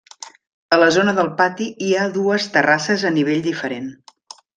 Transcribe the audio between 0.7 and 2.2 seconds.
A la zona del pati hi ha